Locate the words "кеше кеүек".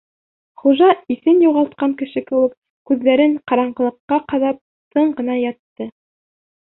1.99-2.55